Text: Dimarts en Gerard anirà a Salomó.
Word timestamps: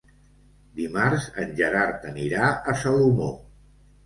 Dimarts 0.79 1.27
en 1.43 1.51
Gerard 1.59 2.09
anirà 2.13 2.49
a 2.51 2.77
Salomó. 2.81 3.31